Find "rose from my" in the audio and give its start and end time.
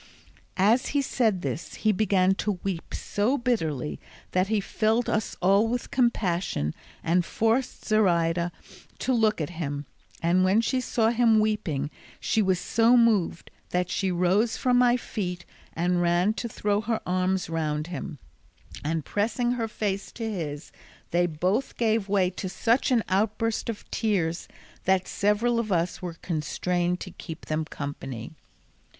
14.11-14.97